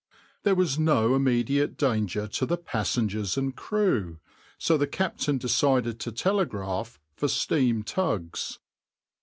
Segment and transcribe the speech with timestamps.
[0.41, 4.17] There was no immediate danger to the passengers and crew,
[4.57, 8.57] so the captain decided to telegraph for steam tugs.